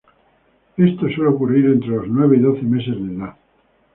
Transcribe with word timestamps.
Esto 0.77 1.01
suele 1.09 1.27
ocurrir 1.29 1.63
entre 1.67 1.89
los 1.89 2.07
nueve 2.07 2.35
y 2.35 2.39
doce 2.39 2.63
meses 2.63 2.95
de 2.97 3.15
edad. 3.17 3.35